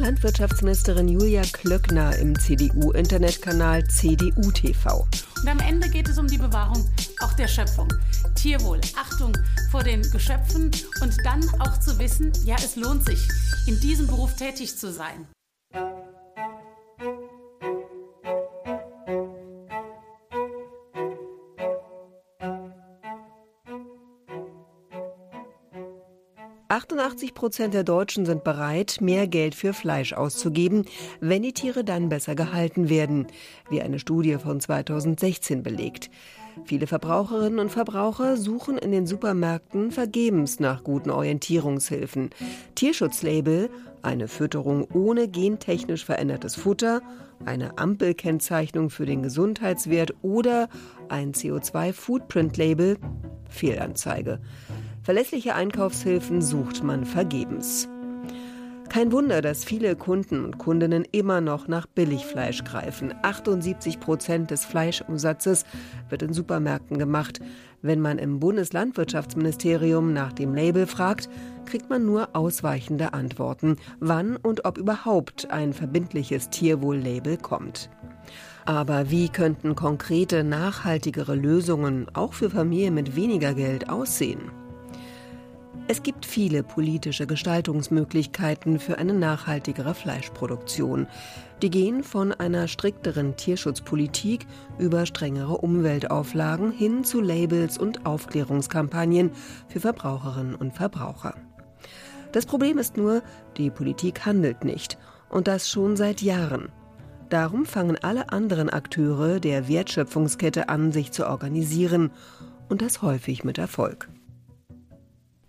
[0.00, 5.06] Bundeslandwirtschaftsministerin Julia Klöckner im CDU-Internetkanal CDU TV.
[5.42, 6.88] Und am Ende geht es um die Bewahrung
[7.20, 7.88] auch der Schöpfung.
[8.34, 9.36] Tierwohl, Achtung
[9.70, 10.70] vor den Geschöpfen
[11.02, 13.28] und dann auch zu wissen, ja, es lohnt sich,
[13.66, 15.26] in diesem Beruf tätig zu sein.
[26.80, 30.86] 88 Prozent der Deutschen sind bereit, mehr Geld für Fleisch auszugeben,
[31.20, 33.26] wenn die Tiere dann besser gehalten werden,
[33.68, 36.10] wie eine Studie von 2016 belegt.
[36.64, 42.30] Viele Verbraucherinnen und Verbraucher suchen in den Supermärkten vergebens nach guten Orientierungshilfen.
[42.76, 43.68] Tierschutzlabel,
[44.00, 47.02] eine Fütterung ohne gentechnisch verändertes Futter,
[47.44, 50.70] eine Ampelkennzeichnung für den Gesundheitswert oder
[51.10, 52.96] ein CO2-Footprint-Label,
[53.50, 54.40] Fehlanzeige.
[55.02, 57.88] Verlässliche Einkaufshilfen sucht man vergebens.
[58.90, 63.14] Kein Wunder, dass viele Kunden und Kundinnen immer noch nach Billigfleisch greifen.
[63.22, 65.64] 78 Prozent des Fleischumsatzes
[66.08, 67.38] wird in Supermärkten gemacht.
[67.82, 71.30] Wenn man im Bundeslandwirtschaftsministerium nach dem Label fragt,
[71.66, 77.90] kriegt man nur ausweichende Antworten, wann und ob überhaupt ein verbindliches Tierwohl-Label kommt.
[78.66, 84.59] Aber wie könnten konkrete, nachhaltigere Lösungen auch für Familien mit weniger Geld aussehen?
[85.86, 91.06] Es gibt viele politische Gestaltungsmöglichkeiten für eine nachhaltigere Fleischproduktion.
[91.62, 94.46] Die gehen von einer strikteren Tierschutzpolitik
[94.78, 99.32] über strengere Umweltauflagen hin zu Labels und Aufklärungskampagnen
[99.68, 101.34] für Verbraucherinnen und Verbraucher.
[102.32, 103.22] Das Problem ist nur,
[103.56, 104.96] die Politik handelt nicht
[105.28, 106.70] und das schon seit Jahren.
[107.28, 112.10] Darum fangen alle anderen Akteure der Wertschöpfungskette an, sich zu organisieren
[112.68, 114.08] und das häufig mit Erfolg.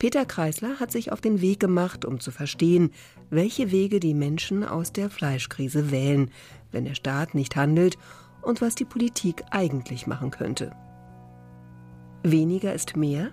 [0.01, 2.91] Peter Kreisler hat sich auf den Weg gemacht, um zu verstehen,
[3.29, 6.31] welche Wege die Menschen aus der Fleischkrise wählen,
[6.71, 7.99] wenn der Staat nicht handelt
[8.41, 10.71] und was die Politik eigentlich machen könnte.
[12.23, 13.29] Weniger ist mehr?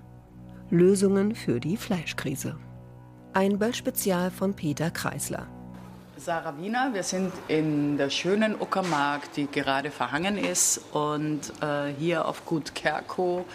[0.68, 2.58] Lösungen für die Fleischkrise.
[3.32, 5.46] Ein Böll-Spezial von Peter Kreisler.
[6.18, 12.28] Sarah Wiener, wir sind in der schönen Uckermark, die gerade verhangen ist und äh, hier
[12.28, 13.46] auf Gut Kerko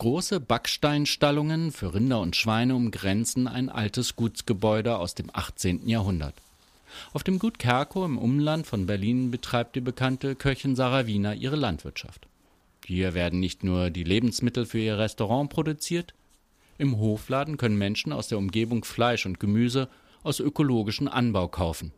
[0.00, 5.88] Große Backsteinstallungen für Rinder und Schweine umgrenzen ein altes Gutsgebäude aus dem 18.
[5.88, 6.34] Jahrhundert.
[7.12, 11.56] Auf dem Gut Kerkow im Umland von Berlin betreibt die bekannte Köchin Sarah Wiener ihre
[11.56, 12.28] Landwirtschaft.
[12.86, 16.14] Hier werden nicht nur die Lebensmittel für ihr Restaurant produziert,
[16.78, 19.88] im Hofladen können Menschen aus der Umgebung Fleisch und Gemüse
[20.22, 21.90] aus ökologischen Anbau kaufen.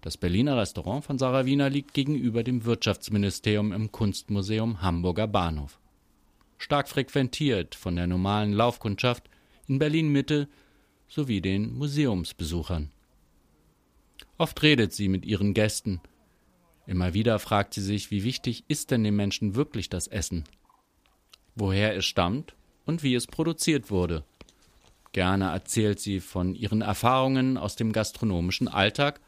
[0.00, 5.78] Das Berliner Restaurant von Sarah Wiener liegt gegenüber dem Wirtschaftsministerium im Kunstmuseum Hamburger Bahnhof
[6.62, 9.28] stark frequentiert von der normalen Laufkundschaft
[9.66, 10.48] in Berlin Mitte
[11.08, 12.92] sowie den Museumsbesuchern.
[14.38, 16.00] Oft redet sie mit ihren Gästen.
[16.86, 20.44] Immer wieder fragt sie sich, wie wichtig ist denn den Menschen wirklich das Essen?
[21.56, 22.54] Woher es stammt
[22.86, 24.24] und wie es produziert wurde.
[25.10, 29.20] Gerne erzählt sie von ihren Erfahrungen aus dem gastronomischen Alltag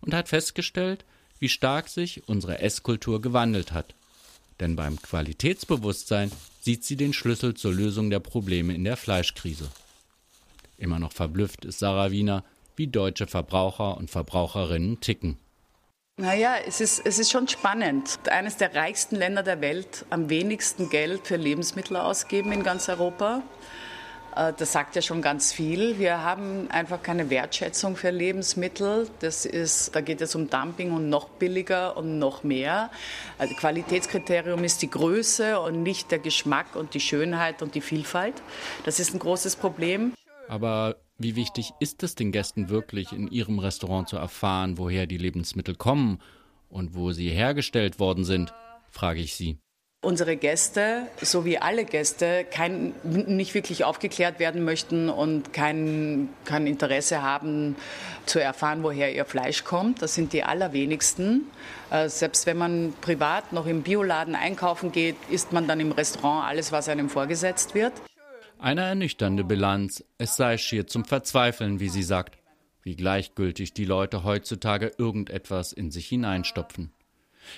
[0.00, 1.04] und hat festgestellt,
[1.38, 3.94] wie stark sich unsere Esskultur gewandelt hat.
[4.60, 9.70] Denn beim Qualitätsbewusstsein sieht sie den Schlüssel zur Lösung der Probleme in der Fleischkrise.
[10.76, 12.44] Immer noch verblüfft ist Sarah Wiener,
[12.76, 15.38] wie deutsche Verbraucher und Verbraucherinnen ticken.
[16.16, 18.18] Naja, es ist, es ist schon spannend.
[18.30, 23.42] Eines der reichsten Länder der Welt, am wenigsten Geld für Lebensmittel ausgeben in ganz Europa.
[24.34, 25.98] Äh, das sagt ja schon ganz viel.
[25.98, 29.08] Wir haben einfach keine Wertschätzung für Lebensmittel.
[29.20, 32.90] Das ist, da geht es um Dumping und noch billiger und noch mehr.
[33.38, 38.42] Also Qualitätskriterium ist die Größe und nicht der Geschmack und die Schönheit und die Vielfalt.
[38.84, 40.12] Das ist ein großes Problem.
[40.48, 45.18] Aber wie wichtig ist es den Gästen wirklich, in ihrem Restaurant zu erfahren, woher die
[45.18, 46.20] Lebensmittel kommen
[46.68, 48.52] und wo sie hergestellt worden sind,
[48.90, 49.58] frage ich sie
[50.02, 56.66] unsere Gäste, so wie alle Gäste, kein, nicht wirklich aufgeklärt werden möchten und kein, kein
[56.66, 57.76] Interesse haben
[58.24, 60.00] zu erfahren, woher ihr Fleisch kommt.
[60.00, 61.42] Das sind die allerwenigsten.
[61.90, 66.48] Äh, selbst wenn man privat noch im Bioladen einkaufen geht, isst man dann im Restaurant
[66.48, 67.92] alles, was einem vorgesetzt wird.
[68.58, 70.04] Eine ernüchternde Bilanz.
[70.16, 72.38] Es sei schier zum Verzweifeln, wie sie sagt.
[72.82, 76.92] Wie gleichgültig die Leute heutzutage irgendetwas in sich hineinstopfen.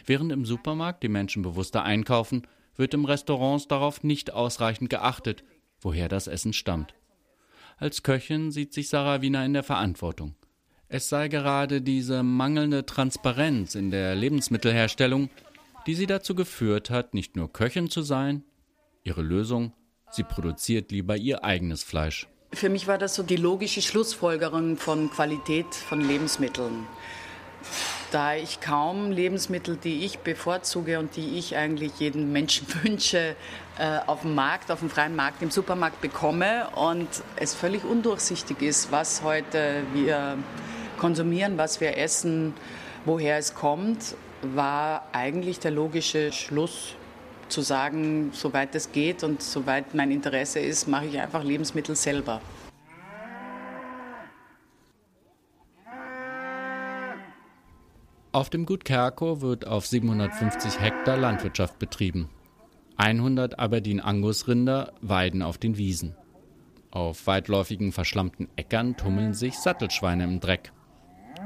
[0.07, 2.47] Während im Supermarkt die Menschen bewusster einkaufen,
[2.77, 5.45] wird im Restaurants darauf nicht ausreichend geachtet,
[5.81, 6.95] woher das Essen stammt.
[7.77, 10.35] Als Köchin sieht sich Sarah Wiener in der Verantwortung.
[10.89, 15.31] Es sei gerade diese mangelnde Transparenz in der Lebensmittelherstellung,
[15.87, 18.45] die sie dazu geführt hat, nicht nur Köchin zu sein,
[19.05, 19.73] Ihre Lösung?
[20.11, 22.29] Sie produziert lieber ihr eigenes Fleisch.
[22.53, 26.87] Für mich war das so die logische Schlussfolgerung von Qualität von Lebensmitteln.
[28.13, 33.35] Da ich kaum Lebensmittel, die ich bevorzuge und die ich eigentlich jedem Menschen wünsche,
[33.79, 38.61] äh, auf dem Markt, auf dem freien Markt, im Supermarkt bekomme und es völlig undurchsichtig
[38.61, 40.37] ist, was heute wir
[40.99, 42.53] konsumieren, was wir essen,
[43.07, 46.95] woher es kommt, war eigentlich der logische Schluss
[47.49, 52.43] zu sagen, soweit es geht und soweit mein Interesse ist, mache ich einfach Lebensmittel selber.
[58.35, 62.31] Auf dem Gut Kerko wird auf 750 Hektar Landwirtschaft betrieben.
[62.97, 66.15] 100 Aberdeen-Angus-Rinder weiden auf den Wiesen.
[66.91, 70.73] Auf weitläufigen verschlammten Äckern tummeln sich Sattelschweine im Dreck.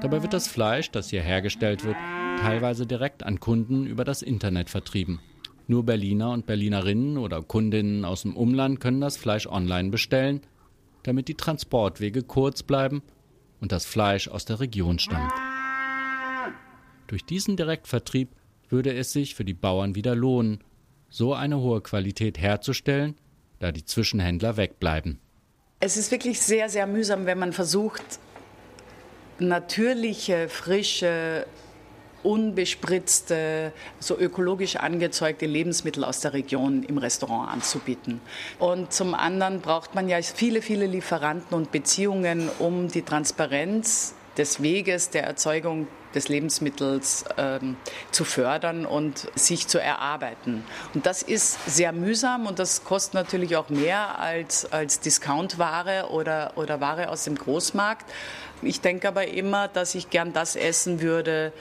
[0.00, 1.96] Dabei wird das Fleisch, das hier hergestellt wird,
[2.38, 5.18] teilweise direkt an Kunden über das Internet vertrieben.
[5.66, 10.40] Nur Berliner und Berlinerinnen oder Kundinnen aus dem Umland können das Fleisch online bestellen,
[11.02, 13.02] damit die Transportwege kurz bleiben
[13.60, 15.32] und das Fleisch aus der Region stammt.
[17.06, 18.30] Durch diesen Direktvertrieb
[18.68, 20.62] würde es sich für die Bauern wieder lohnen,
[21.08, 23.14] so eine hohe Qualität herzustellen,
[23.60, 25.20] da die Zwischenhändler wegbleiben.
[25.78, 28.02] Es ist wirklich sehr, sehr mühsam, wenn man versucht,
[29.38, 31.46] natürliche, frische
[32.22, 38.20] unbespritzte, so ökologisch angezeugte Lebensmittel aus der Region im Restaurant anzubieten.
[38.58, 44.60] Und zum anderen braucht man ja viele, viele Lieferanten und Beziehungen, um die Transparenz des
[44.60, 47.76] Weges der Erzeugung des Lebensmittels ähm,
[48.10, 50.64] zu fördern und sich zu erarbeiten.
[50.94, 56.52] Und das ist sehr mühsam und das kostet natürlich auch mehr als, als Discountware oder,
[56.56, 58.06] oder Ware aus dem Großmarkt.
[58.62, 61.52] Ich denke aber immer, dass ich gern das essen würde,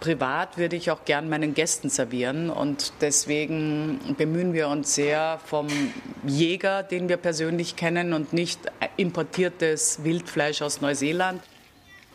[0.00, 5.68] privat würde ich auch gern meinen Gästen servieren und deswegen bemühen wir uns sehr vom
[6.26, 8.60] Jäger, den wir persönlich kennen und nicht
[8.96, 11.42] importiertes Wildfleisch aus Neuseeland.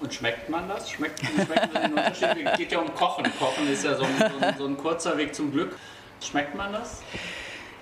[0.05, 0.91] Und schmeckt man das?
[0.91, 2.45] Schmeckt, schmeckt man den Unterschied?
[2.45, 3.25] Es geht ja um Kochen.
[3.39, 5.79] Kochen ist ja so ein, so, ein, so ein kurzer Weg zum Glück.
[6.21, 7.01] Schmeckt man das?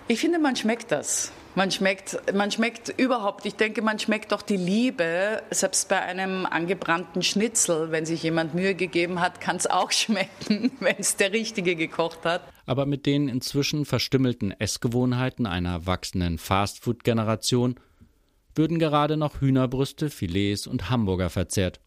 [0.07, 1.33] Ich finde, man schmeckt das.
[1.55, 6.45] Man schmeckt, man schmeckt überhaupt, ich denke, man schmeckt doch die Liebe, selbst bei einem
[6.45, 11.33] angebrannten Schnitzel, wenn sich jemand Mühe gegeben hat, kann es auch schmecken, wenn es der
[11.33, 12.41] Richtige gekocht hat.
[12.65, 17.75] Aber mit den inzwischen verstümmelten Essgewohnheiten einer wachsenden Fastfood-Generation
[18.55, 21.81] würden gerade noch Hühnerbrüste, Filets und Hamburger verzehrt.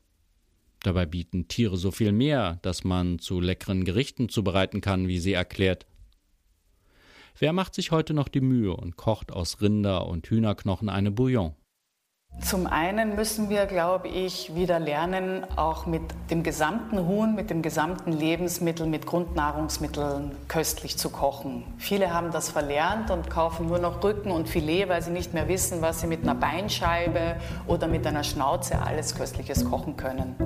[0.87, 5.33] Dabei bieten Tiere so viel mehr, dass man zu leckeren Gerichten zubereiten kann, wie sie
[5.33, 5.85] erklärt.
[7.37, 11.57] Wer macht sich heute noch die Mühe und kocht aus Rinder- und Hühnerknochen eine Bouillon?
[12.41, 17.63] Zum einen müssen wir, glaube ich, wieder lernen, auch mit dem gesamten Huhn, mit dem
[17.63, 21.65] gesamten Lebensmittel, mit Grundnahrungsmitteln köstlich zu kochen.
[21.79, 25.49] Viele haben das verlernt und kaufen nur noch Rücken und Filet, weil sie nicht mehr
[25.49, 30.37] wissen, was sie mit einer Beinscheibe oder mit einer Schnauze alles Köstliches kochen können.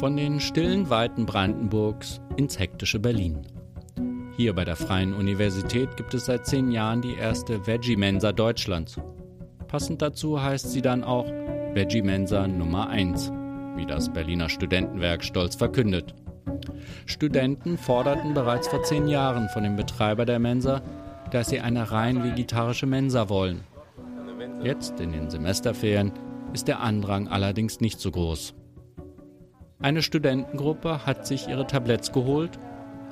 [0.00, 3.46] Von den stillen Weiten Brandenburgs ins hektische Berlin.
[4.34, 8.98] Hier bei der Freien Universität gibt es seit zehn Jahren die erste Veggie-Mensa Deutschlands.
[9.68, 13.30] Passend dazu heißt sie dann auch Veggie-Mensa Nummer 1,
[13.76, 16.14] wie das Berliner Studentenwerk stolz verkündet.
[17.04, 20.80] Studenten forderten bereits vor zehn Jahren von dem Betreiber der Mensa,
[21.30, 23.60] dass sie eine rein vegetarische Mensa wollen.
[24.62, 26.12] Jetzt in den Semesterferien
[26.54, 28.54] ist der Andrang allerdings nicht so groß.
[29.82, 32.58] Eine Studentengruppe hat sich ihre Tabletts geholt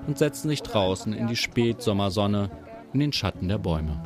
[0.06, 2.50] und setzen sich draußen in die Spätsommersonne
[2.92, 3.98] in den Schatten der Bäume.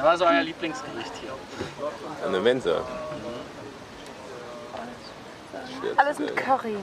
[0.00, 1.32] Was ist euer Lieblingsgericht hier?
[2.24, 2.82] Eine Mensa.
[5.96, 6.76] Alles mit Curry.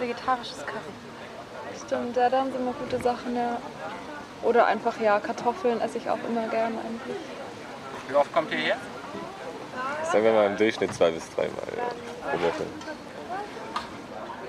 [0.00, 1.78] Vegetarisches Curry.
[1.86, 3.58] Stimmt, ja, da haben sie immer gute Sachen, ja.
[4.42, 7.16] Oder einfach, ja, Kartoffeln esse ich auch immer gerne eigentlich.
[8.08, 8.76] Wie oft kommt ihr her?
[10.12, 11.50] Sagen wir mal im Durchschnitt zwei bis dreimal
[12.30, 12.64] pro Woche.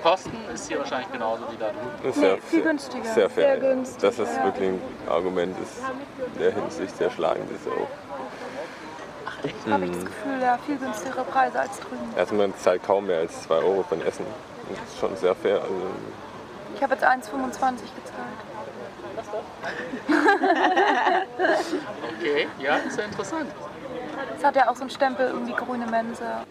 [0.02, 1.90] Kosten ist hier wahrscheinlich genauso wie da drüben.
[2.02, 3.04] Das sehr, Nee, viel günstiger.
[3.04, 3.44] Sehr fair.
[3.44, 3.60] Sehr ja.
[3.74, 4.44] günstig, Das ist ja.
[4.44, 5.68] wirklich ein Argument, das
[6.34, 7.88] in der Hinsicht sehr schlagend ist auch.
[9.70, 12.14] Habe ich das Gefühl, ja, viel günstigere Preise als drüben.
[12.16, 14.24] Also man zahlt kaum mehr als 2 Euro für ein Essen.
[14.70, 15.60] Das ist schon sehr fair.
[15.62, 15.74] Also
[16.74, 17.10] Ich habe jetzt 1,25
[17.50, 17.76] gezahlt.
[22.18, 23.50] Okay, ja, ist ja interessant.
[24.36, 26.44] Es hat ja auch so einen Stempel die grüne Mensa.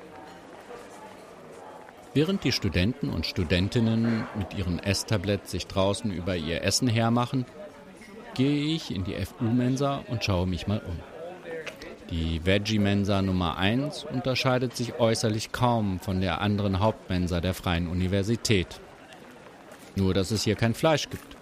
[2.14, 7.46] Während die Studenten und Studentinnen mit ihren Esstabletts sich draußen über ihr Essen hermachen,
[8.34, 10.98] gehe ich in die FU-Mensa und schaue mich mal um.
[12.10, 18.80] Die Veggie-Mensa Nummer 1 unterscheidet sich äußerlich kaum von der anderen Hauptmensa der Freien Universität.
[19.96, 21.38] Nur, dass es hier kein Fleisch gibt.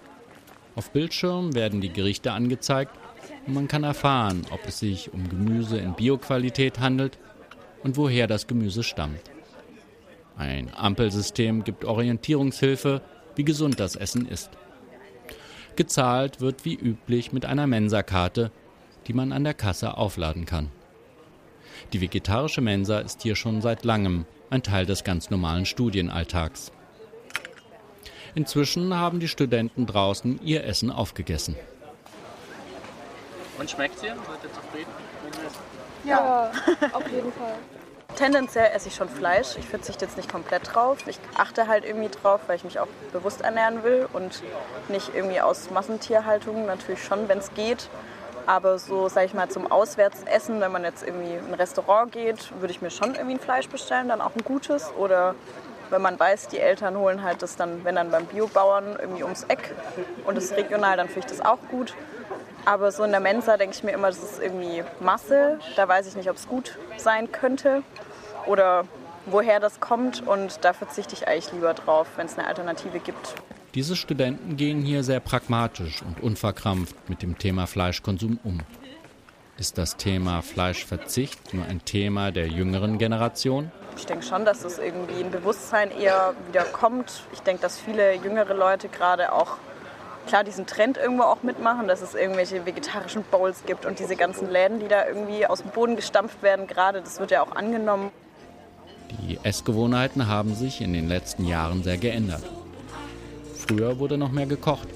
[0.76, 2.94] Auf Bildschirmen werden die Gerichte angezeigt
[3.48, 7.18] und man kann erfahren, ob es sich um Gemüse in Bioqualität handelt
[7.82, 9.22] und woher das Gemüse stammt.
[10.36, 13.00] Ein Ampelsystem gibt Orientierungshilfe,
[13.36, 14.50] wie gesund das Essen ist.
[15.76, 18.50] Gezahlt wird wie üblich mit einer Mensa-Karte,
[19.06, 20.68] die man an der Kasse aufladen kann.
[21.94, 26.70] Die vegetarische Mensa ist hier schon seit langem ein Teil des ganz normalen Studienalltags.
[28.34, 31.56] Inzwischen haben die Studenten draußen ihr Essen aufgegessen.
[33.58, 34.14] Und schmeckt ihr?
[34.14, 34.90] Seid ihr zufrieden?
[36.04, 36.50] Ja,
[36.92, 37.54] auf jeden Fall.
[38.16, 39.56] Tendenziell esse ich schon Fleisch.
[39.58, 40.98] Ich verzichte jetzt nicht komplett drauf.
[41.06, 44.42] Ich achte halt irgendwie drauf, weil ich mich auch bewusst ernähren will und
[44.88, 46.66] nicht irgendwie aus Massentierhaltung.
[46.66, 47.88] Natürlich schon, wenn es geht.
[48.46, 52.50] Aber so, sag ich mal, zum Auswärtsessen, wenn man jetzt irgendwie in ein Restaurant geht,
[52.60, 54.90] würde ich mir schon irgendwie ein Fleisch bestellen, dann auch ein gutes.
[54.96, 55.34] Oder
[55.90, 59.44] wenn man weiß, die Eltern holen halt das dann, wenn dann beim Biobauern irgendwie ums
[59.44, 59.74] Eck
[60.24, 61.94] und das ist regional, dann finde ich das auch gut.
[62.64, 65.58] Aber so in der Mensa denke ich mir immer, das ist irgendwie Masse.
[65.76, 67.82] Da weiß ich nicht, ob es gut sein könnte
[68.46, 68.84] oder
[69.26, 70.26] woher das kommt.
[70.26, 73.34] Und da verzichte ich eigentlich lieber drauf, wenn es eine Alternative gibt.
[73.74, 78.60] Diese Studenten gehen hier sehr pragmatisch und unverkrampft mit dem Thema Fleischkonsum um.
[79.58, 83.72] Ist das Thema Fleischverzicht nur ein Thema der jüngeren Generation?
[83.96, 87.24] Ich denke schon, dass es irgendwie ein Bewusstsein eher wieder kommt.
[87.32, 89.56] Ich denke, dass viele jüngere Leute gerade auch
[90.28, 94.50] klar diesen Trend irgendwo auch mitmachen, dass es irgendwelche vegetarischen Bowls gibt und diese ganzen
[94.50, 98.10] Läden, die da irgendwie aus dem Boden gestampft werden, gerade das wird ja auch angenommen.
[99.26, 102.42] Die Essgewohnheiten haben sich in den letzten Jahren sehr geändert.
[103.54, 104.88] Früher wurde noch mehr gekocht.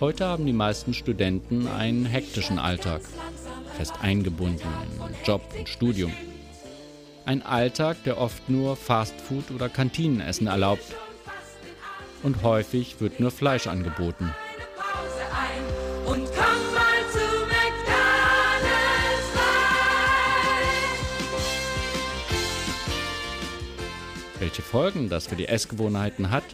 [0.00, 3.00] Heute haben die meisten Studenten einen hektischen Alltag
[3.76, 4.66] fest eingebunden
[5.08, 6.12] in Job und Studium.
[7.24, 10.94] Ein Alltag, der oft nur Fastfood oder Kantinenessen erlaubt.
[12.24, 14.34] Und häufig wird nur Fleisch angeboten.
[24.38, 26.44] Welche Folgen das für die Essgewohnheiten hat,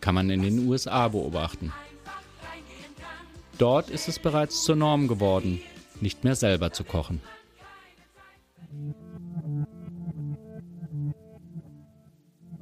[0.00, 1.72] kann man in den USA beobachten.
[3.58, 5.60] Dort ist es bereits zur Norm geworden,
[6.00, 7.20] nicht mehr selber zu kochen.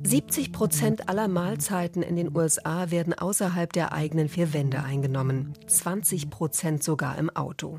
[0.09, 6.31] »70 Prozent aller Mahlzeiten in den USA werden außerhalb der eigenen vier Wände eingenommen, 20
[6.31, 7.79] Prozent sogar im Auto.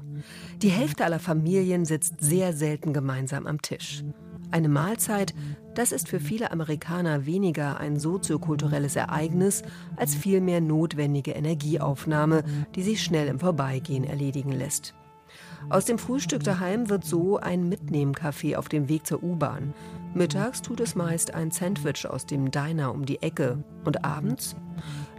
[0.62, 4.04] Die Hälfte aller Familien sitzt sehr selten gemeinsam am Tisch.
[4.52, 5.34] Eine Mahlzeit,
[5.74, 9.64] das ist für viele Amerikaner weniger ein soziokulturelles Ereignis
[9.96, 12.44] als vielmehr notwendige Energieaufnahme,
[12.76, 14.94] die sich schnell im Vorbeigehen erledigen lässt.
[15.70, 19.74] Aus dem Frühstück daheim wird so ein Mitnehmkaffee auf dem Weg zur U-Bahn.
[20.16, 23.64] Mittags tut es meist ein Sandwich aus dem Diner um die Ecke.
[23.86, 24.56] Und abends?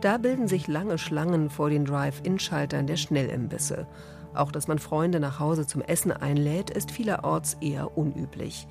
[0.00, 3.86] Da bilden sich lange Schlangen vor den Drive-In-Schaltern der Schnellimbisse.
[4.34, 8.66] Auch dass man Freunde nach Hause zum Essen einlädt, ist vielerorts eher unüblich.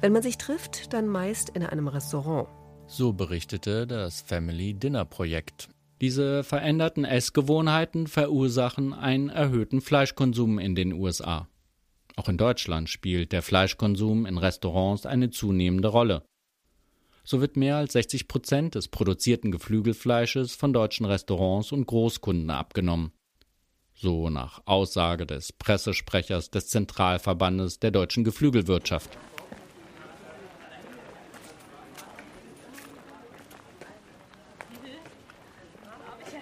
[0.00, 2.48] Wenn man sich trifft, dann meist in einem Restaurant.
[2.86, 5.68] So berichtete das Family Dinner Projekt.
[6.00, 11.46] Diese veränderten Essgewohnheiten verursachen einen erhöhten Fleischkonsum in den USA.
[12.20, 16.22] Auch in Deutschland spielt der Fleischkonsum in Restaurants eine zunehmende Rolle.
[17.24, 23.12] So wird mehr als 60 Prozent des produzierten Geflügelfleisches von deutschen Restaurants und Großkunden abgenommen.
[23.94, 29.16] So nach Aussage des Pressesprechers des Zentralverbandes der deutschen Geflügelwirtschaft.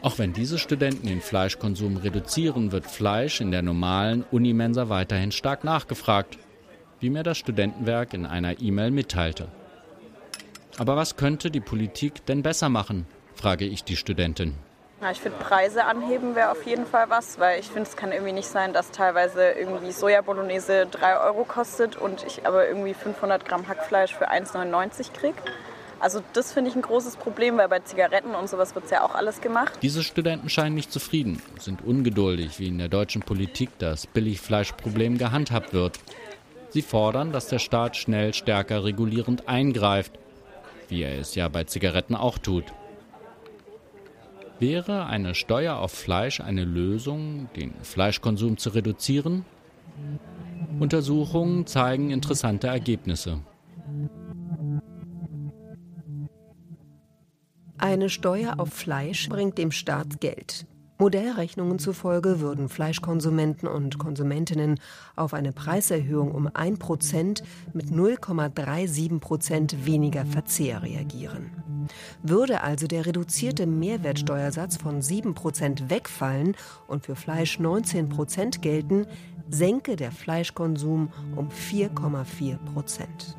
[0.00, 5.64] Auch wenn diese Studenten den Fleischkonsum reduzieren, wird Fleisch in der normalen Unimensa weiterhin stark
[5.64, 6.38] nachgefragt,
[7.00, 9.48] wie mir das Studentenwerk in einer E-Mail mitteilte.
[10.78, 14.54] Aber was könnte die Politik denn besser machen, frage ich die Studentin.
[15.00, 18.10] Ja, ich finde, Preise anheben wäre auf jeden Fall was, weil ich finde, es kann
[18.10, 23.44] irgendwie nicht sein, dass teilweise irgendwie Sojabolognese 3 Euro kostet und ich aber irgendwie 500
[23.44, 25.38] Gramm Hackfleisch für 1,99 kriege.
[26.00, 29.14] Also das finde ich ein großes Problem, weil bei Zigaretten und sowas wird ja auch
[29.14, 29.78] alles gemacht.
[29.82, 35.72] Diese Studenten scheinen nicht zufrieden, sind ungeduldig, wie in der deutschen Politik das Billigfleischproblem gehandhabt
[35.72, 35.98] wird.
[36.70, 40.12] Sie fordern, dass der Staat schnell stärker regulierend eingreift,
[40.88, 42.64] wie er es ja bei Zigaretten auch tut.
[44.60, 49.44] Wäre eine Steuer auf Fleisch eine Lösung, den Fleischkonsum zu reduzieren?
[50.80, 53.40] Untersuchungen zeigen interessante Ergebnisse.
[57.78, 60.66] Eine Steuer auf Fleisch bringt dem Staat Geld.
[60.98, 64.80] Modellrechnungen zufolge würden Fleischkonsumenten und Konsumentinnen
[65.14, 67.42] auf eine Preiserhöhung um 1%
[67.72, 71.52] mit 0,37% weniger Verzehr reagieren.
[72.24, 76.56] Würde also der reduzierte Mehrwertsteuersatz von 7% wegfallen
[76.88, 79.06] und für Fleisch 19% gelten,
[79.48, 83.36] senke der Fleischkonsum um 4,4%.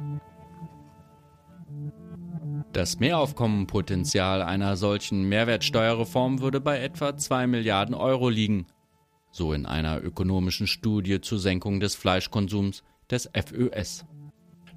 [2.71, 8.67] Das Mehraufkommenpotenzial einer solchen Mehrwertsteuerreform würde bei etwa 2 Milliarden Euro liegen,
[9.31, 14.05] so in einer ökonomischen Studie zur Senkung des Fleischkonsums des FÖS.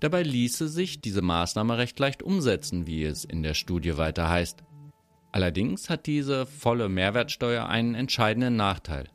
[0.00, 4.64] Dabei ließe sich diese Maßnahme recht leicht umsetzen, wie es in der Studie weiter heißt.
[5.30, 9.08] Allerdings hat diese volle Mehrwertsteuer einen entscheidenden Nachteil.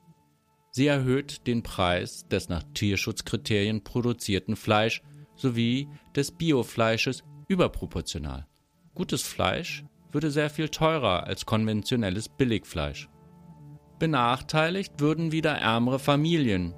[0.70, 5.02] Sie erhöht den Preis des nach Tierschutzkriterien produzierten Fleisch
[5.36, 8.46] sowie des Biofleisches überproportional.
[8.98, 13.08] Gutes Fleisch würde sehr viel teurer als konventionelles Billigfleisch.
[14.00, 16.74] Benachteiligt würden wieder ärmere Familien.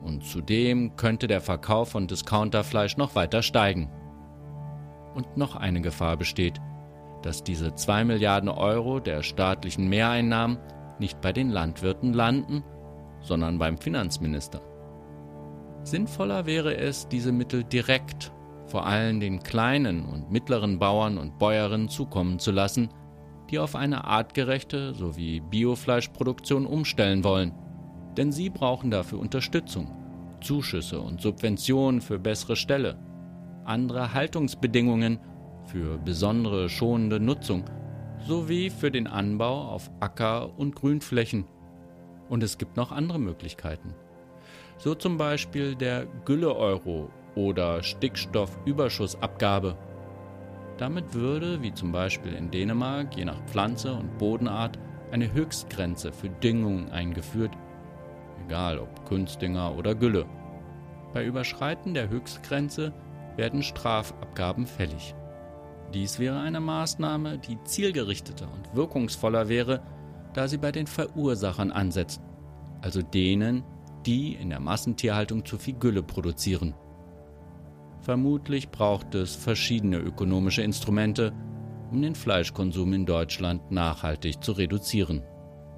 [0.00, 3.90] Und zudem könnte der Verkauf von Discounterfleisch noch weiter steigen.
[5.16, 6.60] Und noch eine Gefahr besteht,
[7.22, 10.58] dass diese 2 Milliarden Euro der staatlichen Mehreinnahmen
[11.00, 12.62] nicht bei den Landwirten landen,
[13.22, 14.60] sondern beim Finanzminister.
[15.82, 18.30] Sinnvoller wäre es, diese Mittel direkt
[18.66, 22.88] vor allem den kleinen und mittleren Bauern und Bäuerinnen zukommen zu lassen,
[23.50, 27.52] die auf eine artgerechte sowie Biofleischproduktion umstellen wollen.
[28.16, 29.92] Denn sie brauchen dafür Unterstützung,
[30.40, 32.98] Zuschüsse und Subventionen für bessere Ställe,
[33.64, 35.18] andere Haltungsbedingungen
[35.66, 37.64] für besondere schonende Nutzung
[38.26, 41.44] sowie für den Anbau auf Acker- und Grünflächen.
[42.28, 43.94] Und es gibt noch andere Möglichkeiten.
[44.78, 49.76] So zum Beispiel der Gülle-Euro oder Stickstoffüberschussabgabe.
[50.78, 54.78] Damit würde, wie zum Beispiel in Dänemark, je nach Pflanze und Bodenart
[55.12, 57.52] eine Höchstgrenze für Düngung eingeführt,
[58.44, 60.26] egal ob Kunstdünger oder Gülle.
[61.14, 62.92] Bei Überschreiten der Höchstgrenze
[63.36, 65.14] werden Strafabgaben fällig.
[65.94, 69.82] Dies wäre eine Maßnahme, die zielgerichteter und wirkungsvoller wäre,
[70.34, 72.20] da sie bei den Verursachern ansetzt,
[72.82, 73.62] also denen,
[74.04, 76.74] die in der Massentierhaltung zu viel Gülle produzieren.
[78.06, 81.32] Vermutlich braucht es verschiedene ökonomische Instrumente,
[81.90, 85.24] um den Fleischkonsum in Deutschland nachhaltig zu reduzieren.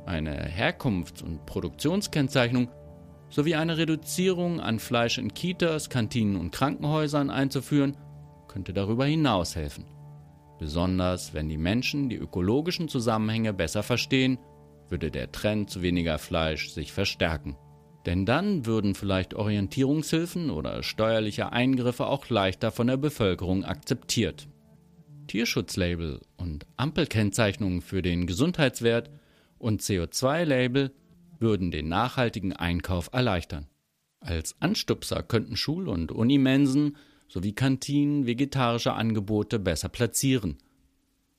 [0.05, 2.69] Eine Herkunfts- und Produktionskennzeichnung
[3.31, 7.97] sowie eine Reduzierung an Fleisch in Kitas, Kantinen und Krankenhäusern einzuführen,
[8.47, 9.87] könnte darüber hinaus helfen.
[10.59, 14.37] Besonders wenn die Menschen die ökologischen Zusammenhänge besser verstehen,
[14.91, 17.57] würde der Trend zu weniger Fleisch sich verstärken.
[18.09, 24.49] Denn dann würden vielleicht Orientierungshilfen oder steuerliche Eingriffe auch leichter von der Bevölkerung akzeptiert.
[25.27, 29.11] Tierschutzlabel und Ampelkennzeichnungen für den Gesundheitswert
[29.59, 30.91] und CO2-Label
[31.39, 33.67] würden den nachhaltigen Einkauf erleichtern.
[34.21, 36.97] Als Anstupser könnten Schul- und Unimensen
[37.29, 40.57] sowie Kantinen vegetarische Angebote besser platzieren.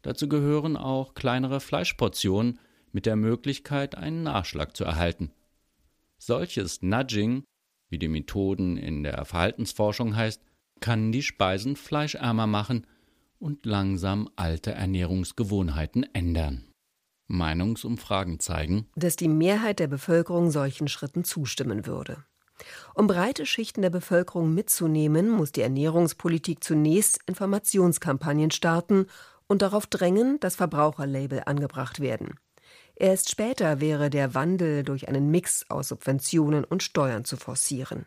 [0.03, 2.59] Dazu gehören auch kleinere Fleischportionen
[2.91, 5.31] mit der Möglichkeit, einen Nachschlag zu erhalten.
[6.19, 7.43] Solches Nudging,
[7.89, 10.41] wie die Methoden in der Verhaltensforschung heißt,
[10.81, 12.85] kann die Speisen fleischärmer machen
[13.39, 16.65] und langsam alte Ernährungsgewohnheiten ändern.
[17.27, 22.23] Meinungsumfragen zeigen, dass die Mehrheit der Bevölkerung solchen Schritten zustimmen würde.
[22.95, 29.05] Um breite Schichten der Bevölkerung mitzunehmen, muss die Ernährungspolitik zunächst Informationskampagnen starten
[29.47, 32.35] und darauf drängen, dass Verbraucherlabel angebracht werden.
[32.99, 38.05] Erst später wäre der Wandel durch einen Mix aus Subventionen und Steuern zu forcieren.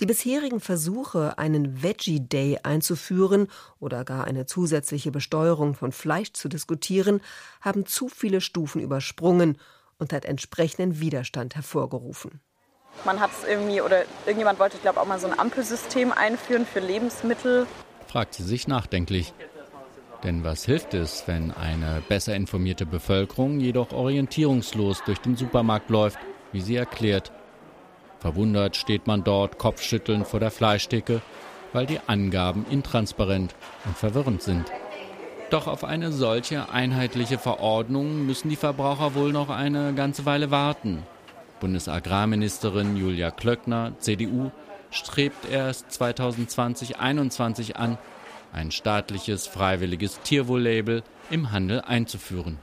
[0.00, 3.48] Die bisherigen Versuche, einen Veggie Day einzuführen
[3.80, 7.20] oder gar eine zusätzliche Besteuerung von Fleisch zu diskutieren,
[7.60, 9.58] haben zu viele Stufen übersprungen
[9.98, 12.40] und hat entsprechenden Widerstand hervorgerufen.
[13.04, 16.64] Man hat es irgendwie, oder irgendjemand wollte, glaube ich, auch mal so ein Ampelsystem einführen
[16.64, 17.66] für Lebensmittel.
[18.06, 19.34] Fragt sie sich nachdenklich.
[20.24, 26.18] Denn was hilft es, wenn eine besser informierte Bevölkerung jedoch orientierungslos durch den Supermarkt läuft,
[26.52, 27.32] wie sie erklärt?
[28.18, 31.22] Verwundert steht man dort kopfschüttelnd vor der Fleischtheke,
[31.72, 33.54] weil die Angaben intransparent
[33.84, 34.72] und verwirrend sind.
[35.50, 41.04] Doch auf eine solche einheitliche Verordnung müssen die Verbraucher wohl noch eine ganze Weile warten.
[41.60, 44.50] Bundesagrarministerin Julia Klöckner, CDU,
[44.90, 47.98] strebt erst 2020-21 an,
[48.52, 52.58] ein staatliches freiwilliges Tierwohl-Label im Handel einzuführen.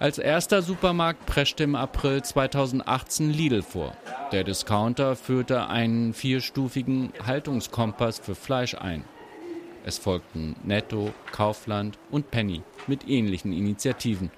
[0.00, 3.96] Als erster Supermarkt preschte im April 2018 Lidl vor.
[4.32, 9.04] Der Discounter führte einen vierstufigen Haltungskompass für Fleisch ein.
[9.84, 14.30] Es folgten Netto, Kaufland und Penny mit ähnlichen Initiativen.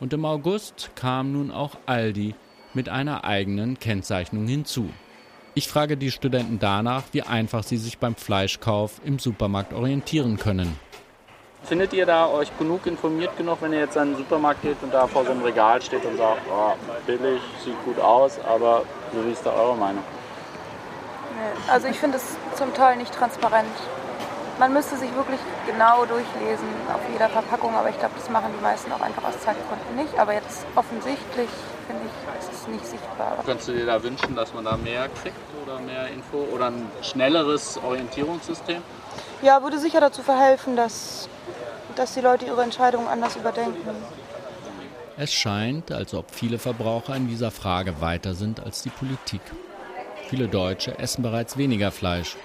[0.00, 2.34] Und im August kam nun auch Aldi
[2.74, 4.90] mit einer eigenen Kennzeichnung hinzu.
[5.58, 10.78] Ich frage die Studenten danach, wie einfach sie sich beim Fleischkauf im Supermarkt orientieren können.
[11.64, 14.94] Findet ihr da euch genug informiert genug, wenn ihr jetzt an den Supermarkt geht und
[14.94, 16.74] da vor so einem Regal steht und sagt, oh,
[17.08, 20.04] billig, sieht gut aus, aber wie ist da eure Meinung?
[21.66, 23.66] Also ich finde es zum Teil nicht transparent.
[24.58, 28.62] Man müsste sich wirklich genau durchlesen auf jeder Verpackung, aber ich glaube, das machen die
[28.62, 30.18] meisten auch einfach aus Zeitgründen nicht.
[30.18, 31.48] Aber jetzt offensichtlich
[31.86, 33.38] finde ich, ist es nicht sichtbar.
[33.46, 36.90] Könntest du dir da wünschen, dass man da mehr kriegt oder mehr Info oder ein
[37.02, 38.82] schnelleres Orientierungssystem?
[39.42, 41.28] Ja, würde sicher dazu verhelfen, dass,
[41.94, 43.90] dass die Leute ihre Entscheidungen anders überdenken.
[45.16, 49.40] Es scheint, als ob viele Verbraucher in dieser Frage weiter sind als die Politik.
[50.28, 52.36] Viele Deutsche essen bereits weniger Fleisch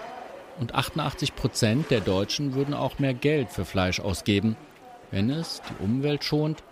[0.60, 4.56] und 88 Prozent der Deutschen würden auch mehr Geld für Fleisch ausgeben,
[5.12, 6.64] wenn es die Umwelt schont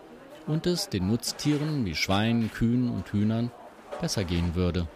[0.48, 3.52] und es den Nutztieren wie Schweinen, Kühen und Hühnern
[4.00, 4.88] besser gehen würde.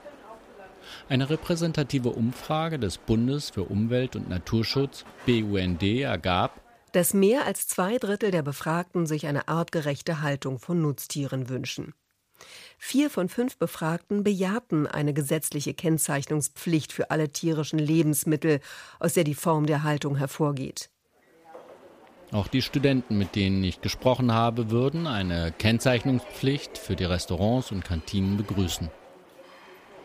[1.09, 7.97] Eine repräsentative Umfrage des Bundes für Umwelt und Naturschutz BUND ergab, dass mehr als zwei
[7.97, 11.93] Drittel der Befragten sich eine artgerechte Haltung von Nutztieren wünschen.
[12.77, 18.59] Vier von fünf Befragten bejahten eine gesetzliche Kennzeichnungspflicht für alle tierischen Lebensmittel,
[18.99, 20.89] aus der die Form der Haltung hervorgeht.
[22.31, 27.85] Auch die Studenten, mit denen ich gesprochen habe, würden eine Kennzeichnungspflicht für die Restaurants und
[27.85, 28.89] Kantinen begrüßen.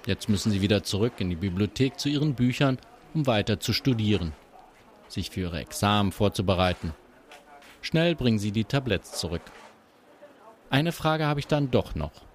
[0.06, 2.78] Jetzt müssen sie wieder zurück in die Bibliothek zu ihren Büchern,
[3.14, 4.32] um weiter zu studieren,
[5.08, 6.94] sich für ihre Examen vorzubereiten.
[7.82, 9.42] Schnell bringen sie die Tabletts zurück.
[10.68, 12.29] Eine Frage habe ich dann doch noch.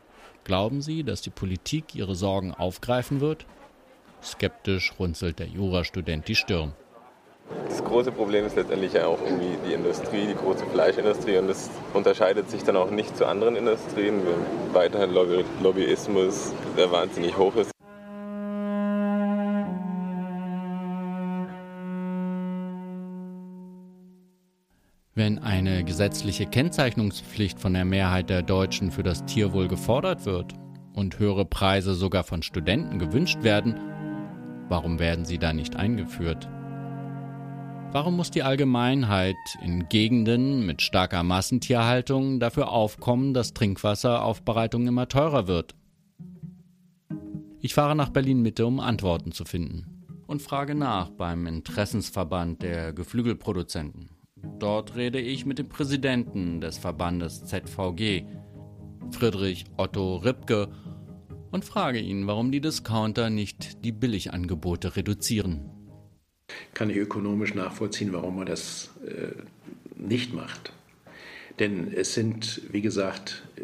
[0.46, 3.48] Glauben Sie, dass die Politik Ihre Sorgen aufgreifen wird?
[4.22, 6.74] Skeptisch runzelt der Jurastudent die Stirn.
[7.68, 11.72] Das große Problem ist letztendlich ja auch irgendwie die Industrie, die große Fleischindustrie und das
[11.96, 14.20] unterscheidet sich dann auch nicht zu anderen Industrien.
[14.20, 17.75] Haben weiterhin Lobby Lobbyismus, der wahnsinnig hoch ist.
[25.18, 30.52] Wenn eine gesetzliche Kennzeichnungspflicht von der Mehrheit der Deutschen für das Tierwohl gefordert wird
[30.92, 33.80] und höhere Preise sogar von Studenten gewünscht werden,
[34.68, 36.50] warum werden sie da nicht eingeführt?
[37.94, 45.48] Warum muss die Allgemeinheit in Gegenden mit starker Massentierhaltung dafür aufkommen, dass Trinkwasseraufbereitung immer teurer
[45.48, 45.76] wird?
[47.62, 49.86] Ich fahre nach Berlin Mitte, um Antworten zu finden
[50.28, 54.10] und frage nach beim Interessensverband der Geflügelproduzenten.
[54.60, 58.24] Dort rede ich mit dem Präsidenten des Verbandes ZVG,
[59.12, 60.70] Friedrich Otto Ripke,
[61.52, 65.70] und frage ihn, warum die Discounter nicht die Billigangebote reduzieren.
[66.74, 69.32] Kann ich ökonomisch nachvollziehen, warum man das äh,
[69.96, 70.74] nicht macht.
[71.60, 73.62] Denn es sind, wie gesagt, äh,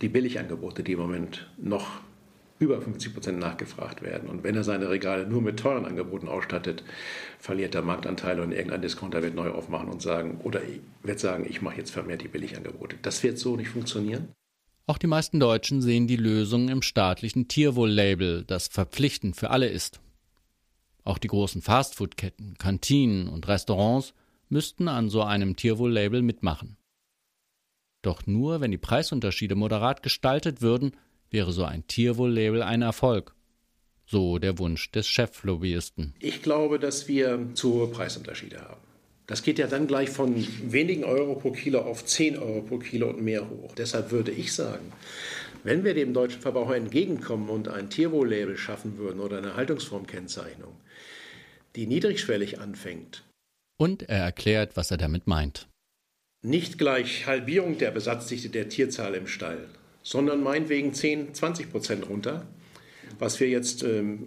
[0.00, 2.00] die Billigangebote, die im Moment noch
[2.58, 4.28] über 50 Prozent nachgefragt werden.
[4.28, 6.82] Und wenn er seine Regale nur mit teuren Angeboten ausstattet,
[7.38, 10.60] verliert er Marktanteile und irgendein Discounter wird neu aufmachen und sagen, oder
[11.02, 12.96] wird sagen, ich mache jetzt vermehrt die Billigangebote.
[13.02, 14.28] Das wird so nicht funktionieren.
[14.86, 20.00] Auch die meisten Deutschen sehen die Lösung im staatlichen Tierwohl-Label, das verpflichtend für alle ist.
[21.04, 24.14] Auch die großen Fastfood-Ketten, Kantinen und Restaurants
[24.48, 26.78] müssten an so einem Tierwohl-Label mitmachen.
[28.02, 30.92] Doch nur, wenn die Preisunterschiede moderat gestaltet würden,
[31.30, 33.34] wäre so ein Tierwohl-Label ein Erfolg.
[34.06, 36.14] So der Wunsch des Cheflobbyisten.
[36.18, 38.80] Ich glaube, dass wir zu hohe Preisunterschiede haben.
[39.26, 43.10] Das geht ja dann gleich von wenigen Euro pro Kilo auf 10 Euro pro Kilo
[43.10, 43.74] und mehr hoch.
[43.76, 44.90] Deshalb würde ich sagen,
[45.64, 50.74] wenn wir dem deutschen Verbraucher entgegenkommen und ein Tierwohl-Label schaffen würden oder eine Haltungsformkennzeichnung,
[51.76, 53.24] die niedrigschwellig anfängt.
[53.76, 55.68] Und er erklärt, was er damit meint.
[56.40, 59.68] Nicht gleich Halbierung der Besatzdichte der Tierzahl im Stall,
[60.02, 62.46] sondern meinetwegen 10, 20 Prozent runter,
[63.18, 64.24] was wir jetzt ähm,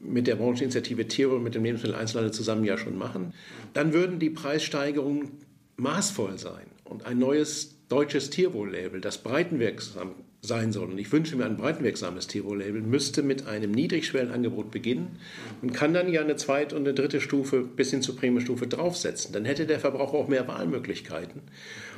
[0.00, 3.32] mit der Brancheninitiative Tierwohl mit dem Lebensmitteleinzelhandel zusammen ja schon machen,
[3.72, 5.30] dann würden die Preissteigerungen
[5.76, 11.46] maßvoll sein und ein neues deutsches Tierwohl-Label, das breitenwirksam sein soll, und ich wünsche mir
[11.46, 15.18] ein breitenwirksames Tierwohl-Label, müsste mit einem Niedrigschwellenangebot beginnen
[15.62, 19.32] und kann dann ja eine zweite und eine dritte Stufe bis hin zur Premiumstufe draufsetzen.
[19.32, 21.42] Dann hätte der Verbraucher auch mehr Wahlmöglichkeiten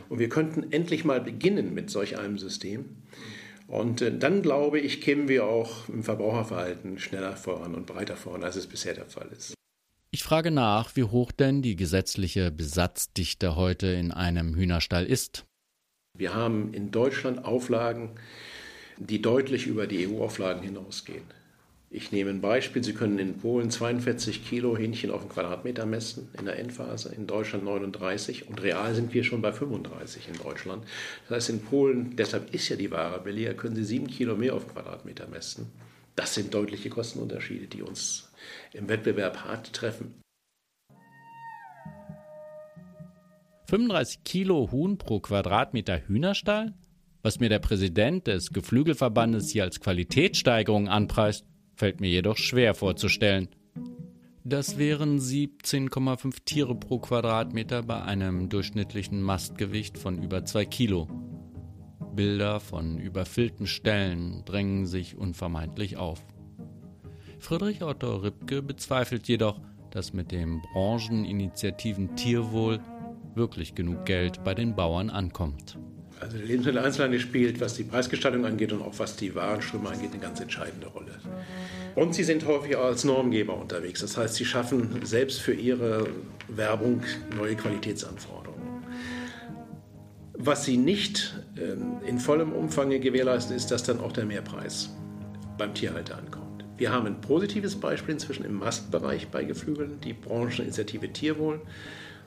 [0.08, 2.96] und wir könnten endlich mal beginnen mit solch einem System.
[3.68, 8.44] Und äh, dann glaube ich, kämen wir auch im Verbraucherverhalten schneller voran und breiter voran,
[8.44, 9.54] als es bisher der Fall ist.
[10.10, 15.44] Ich frage nach, wie hoch denn die gesetzliche Besatzdichte heute in einem Hühnerstall ist.
[16.16, 18.12] Wir haben in Deutschland Auflagen,
[18.98, 21.24] die deutlich über die EU-Auflagen hinausgehen.
[21.96, 22.84] Ich nehme ein Beispiel.
[22.84, 27.26] Sie können in Polen 42 Kilo Hähnchen auf den Quadratmeter messen in der Endphase, in
[27.26, 30.84] Deutschland 39 und real sind wir schon bei 35 in Deutschland.
[31.26, 34.52] Das heißt, in Polen, deshalb ist ja die Ware billiger, können Sie 7 Kilo mehr
[34.52, 35.72] auf den Quadratmeter messen.
[36.16, 38.30] Das sind deutliche Kostenunterschiede, die uns
[38.74, 40.20] im Wettbewerb hart treffen.
[43.70, 46.74] 35 Kilo Huhn pro Quadratmeter Hühnerstall?
[47.22, 53.48] Was mir der Präsident des Geflügelverbandes hier als Qualitätssteigerung anpreist, fällt mir jedoch schwer vorzustellen.
[54.44, 61.08] Das wären 17,5 Tiere pro Quadratmeter bei einem durchschnittlichen Mastgewicht von über 2 Kilo.
[62.14, 66.24] Bilder von überfüllten Ställen drängen sich unvermeidlich auf.
[67.38, 69.60] Friedrich Otto Ripke bezweifelt jedoch,
[69.90, 72.80] dass mit den Brancheninitiativen Tierwohl
[73.34, 75.78] wirklich genug Geld bei den Bauern ankommt.
[76.20, 80.20] Also der Lebensmitteleinzelhandel spielt, was die Preisgestaltung angeht und auch was die Warenströme angeht, eine
[80.20, 81.05] ganz entscheidende Rolle.
[81.96, 84.00] Und sie sind häufig auch als Normgeber unterwegs.
[84.00, 86.06] Das heißt, sie schaffen selbst für ihre
[86.46, 87.02] Werbung
[87.36, 88.84] neue Qualitätsanforderungen.
[90.34, 94.90] Was sie nicht ähm, in vollem Umfang gewährleisten, ist, dass dann auch der Mehrpreis
[95.56, 96.64] beim Tierhalter ankommt.
[96.76, 101.62] Wir haben ein positives Beispiel inzwischen im Mastbereich bei Geflügeln, die Brancheninitiative Tierwohl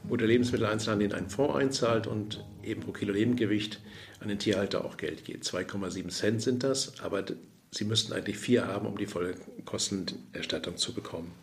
[0.03, 3.82] wo der Lebensmitteleinzelhandel in einen Fonds einzahlt und eben pro Kilo Lebendgewicht
[4.19, 5.43] an den Tierhalter auch Geld geht.
[5.43, 7.23] 2,7 Cent sind das, aber
[7.71, 11.34] sie müssten eigentlich vier haben, um die volle Kostenerstattung zu bekommen.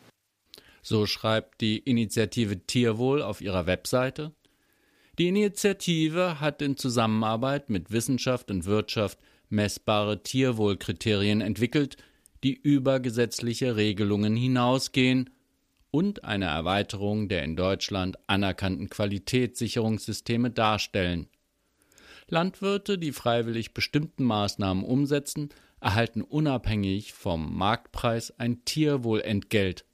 [0.83, 4.33] So schreibt die Initiative Tierwohl auf ihrer Webseite.
[5.19, 11.97] Die Initiative hat in Zusammenarbeit mit Wissenschaft und Wirtschaft messbare Tierwohlkriterien entwickelt,
[12.45, 15.31] die über gesetzliche Regelungen hinausgehen
[15.91, 21.29] und eine Erweiterung der in Deutschland anerkannten Qualitätssicherungssysteme darstellen.
[22.29, 25.49] Landwirte, die freiwillig bestimmten Maßnahmen umsetzen,
[25.87, 29.85] erhalten unabhängig vom Marktpreis ein Tierwohlentgelt.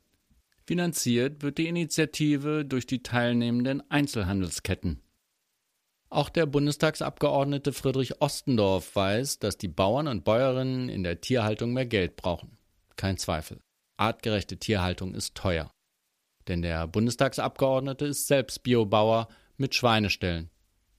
[0.64, 5.02] Finanziert wird die Initiative durch die teilnehmenden Einzelhandelsketten.
[6.08, 11.86] Auch der Bundestagsabgeordnete Friedrich Ostendorf weiß, dass die Bauern und Bäuerinnen in der Tierhaltung mehr
[11.86, 12.56] Geld brauchen.
[12.96, 13.60] Kein Zweifel.
[13.98, 15.70] Artgerechte Tierhaltung ist teuer.
[16.48, 19.28] Denn der Bundestagsabgeordnete ist selbst Biobauer
[19.58, 20.48] mit Schweineställen.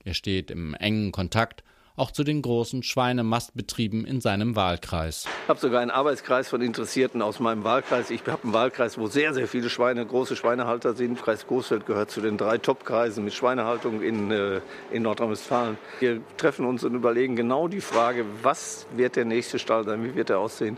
[0.04, 1.64] Er steht im engen Kontakt
[1.96, 5.26] auch zu den großen Schweinemastbetrieben in seinem Wahlkreis.
[5.44, 8.10] Ich habe sogar einen Arbeitskreis von Interessierten aus meinem Wahlkreis.
[8.10, 11.22] Ich habe einen Wahlkreis, wo sehr, sehr viele Schweine, große Schweinehalter sind.
[11.22, 15.78] Kreis Coesfeld gehört zu den drei Top-Kreisen mit Schweinehaltung in, äh, in Nordrhein-Westfalen.
[16.00, 20.16] Wir treffen uns und überlegen genau die Frage, was wird der nächste Stall sein, wie
[20.16, 20.76] wird er aussehen,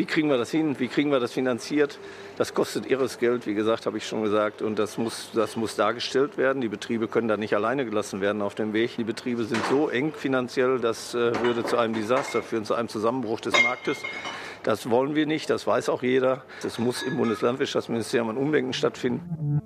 [0.00, 1.98] wie kriegen wir das hin, wie kriegen wir das finanziert.
[2.38, 4.62] Das kostet irres Geld, wie gesagt, habe ich schon gesagt.
[4.62, 6.62] Und das muss, das muss dargestellt werden.
[6.62, 8.96] Die Betriebe können da nicht alleine gelassen werden auf dem Weg.
[8.96, 12.88] Die Betriebe sind so eng finanziell, das äh, würde zu einem Desaster führen, zu einem
[12.88, 13.98] Zusammenbruch des Marktes.
[14.62, 16.44] Das wollen wir nicht, das weiß auch jeder.
[16.64, 19.60] Es muss im Bundeslandwirtschaftsministerium ein Umdenken stattfinden.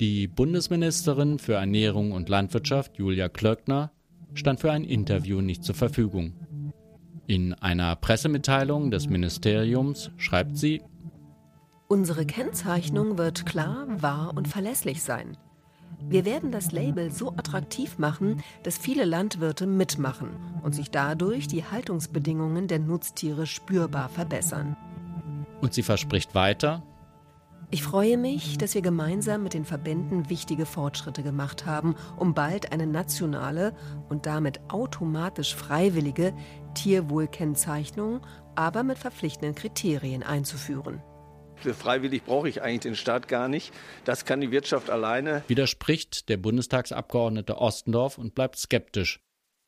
[0.00, 3.92] Die Bundesministerin für Ernährung und Landwirtschaft, Julia Klöckner,
[4.34, 6.32] stand für ein Interview nicht zur Verfügung.
[7.26, 10.82] In einer Pressemitteilung des Ministeriums schreibt sie,
[11.86, 15.36] Unsere Kennzeichnung wird klar, wahr und verlässlich sein.
[16.08, 20.30] Wir werden das Label so attraktiv machen, dass viele Landwirte mitmachen
[20.64, 24.76] und sich dadurch die Haltungsbedingungen der Nutztiere spürbar verbessern.
[25.60, 26.82] Und sie verspricht weiter,
[27.70, 32.72] ich freue mich, dass wir gemeinsam mit den Verbänden wichtige Fortschritte gemacht haben, um bald
[32.72, 33.74] eine nationale
[34.08, 36.34] und damit automatisch freiwillige
[36.74, 38.20] Tierwohlkennzeichnung,
[38.54, 41.02] aber mit verpflichtenden Kriterien einzuführen.
[41.56, 43.72] Für freiwillig brauche ich eigentlich den Staat gar nicht.
[44.04, 45.42] Das kann die Wirtschaft alleine.
[45.48, 49.23] Widerspricht der Bundestagsabgeordnete Ostendorf und bleibt skeptisch.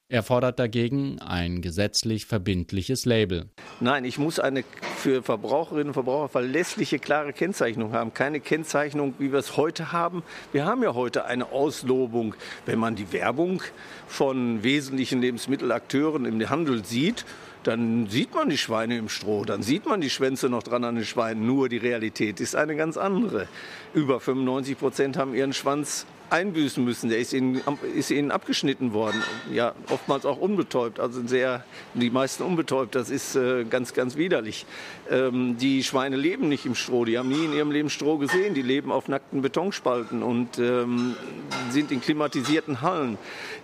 [0.09, 3.47] Er fordert dagegen ein gesetzlich verbindliches Label.
[3.81, 4.62] Nein, ich muss eine
[4.97, 8.14] für Verbraucherinnen und Verbraucher verlässliche, klare Kennzeichnung haben.
[8.14, 10.23] Keine Kennzeichnung, wie wir es heute haben.
[10.53, 12.37] Wir haben ja heute eine Auslobung.
[12.66, 13.64] Wenn man die Werbung
[14.07, 17.25] von wesentlichen Lebensmittelakteuren im Handel sieht,
[17.67, 20.95] dann sieht man die Schweine im Stroh, dann sieht man die Schwänze noch dran an
[20.95, 21.47] den Schweinen.
[21.47, 23.49] Nur die Realität ist eine ganz andere.
[23.93, 27.09] Über 95 Prozent haben ihren Schwanz einbüßen müssen.
[27.09, 27.61] Der ist ihnen,
[27.95, 29.23] ist ihnen abgeschnitten worden.
[29.53, 31.01] Ja, oftmals auch unbetäubt.
[31.01, 32.95] Also sehr, die meisten unbetäubt.
[32.95, 34.67] Das ist äh, ganz, ganz widerlich.
[35.11, 37.05] Ähm, die Schweine leben nicht im Stroh.
[37.05, 38.55] Die haben nie in ihrem Leben Stroh gesehen.
[38.55, 41.15] Die leben auf nackten Betonspalten und ähm,
[41.71, 43.19] sind in klimatisierten Hallen.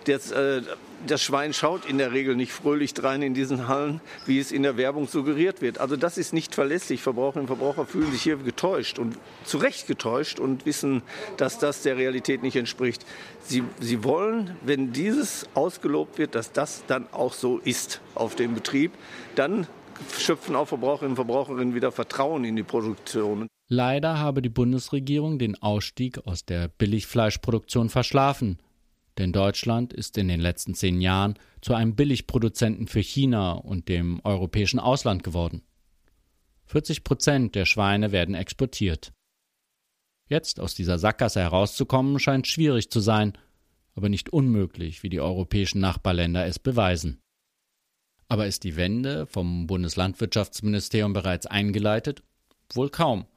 [0.05, 0.61] Das, äh,
[1.07, 4.63] das Schwein schaut in der Regel nicht fröhlich drein in diesen Hallen, wie es in
[4.63, 5.79] der Werbung suggeriert wird.
[5.79, 7.01] Also das ist nicht verlässlich.
[7.01, 11.01] Verbraucherinnen und Verbraucher fühlen sich hier getäuscht und zu Recht getäuscht und wissen,
[11.37, 13.05] dass das der Realität nicht entspricht.
[13.43, 18.53] Sie, sie wollen, wenn dieses ausgelobt wird, dass das dann auch so ist auf dem
[18.53, 18.91] Betrieb,
[19.35, 19.67] dann
[20.17, 23.47] schöpfen auch Verbraucherinnen und Verbraucherinnen wieder Vertrauen in die Produktion.
[23.69, 28.59] Leider habe die Bundesregierung den Ausstieg aus der Billigfleischproduktion verschlafen.
[29.17, 34.19] Denn Deutschland ist in den letzten zehn Jahren zu einem Billigproduzenten für China und dem
[34.23, 35.63] europäischen Ausland geworden.
[36.65, 39.13] 40 Prozent der Schweine werden exportiert.
[40.27, 43.33] Jetzt aus dieser Sackgasse herauszukommen scheint schwierig zu sein,
[43.95, 47.19] aber nicht unmöglich, wie die europäischen Nachbarländer es beweisen.
[48.27, 52.23] Aber ist die Wende vom Bundeslandwirtschaftsministerium bereits eingeleitet?
[52.73, 53.27] Wohl kaum.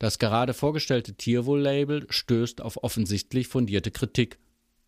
[0.00, 4.38] Das gerade vorgestellte Tierwohl-Label stößt auf offensichtlich fundierte Kritik,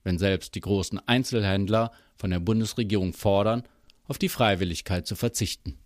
[0.07, 3.65] wenn selbst die großen Einzelhändler von der Bundesregierung fordern,
[4.07, 5.79] auf die Freiwilligkeit zu verzichten.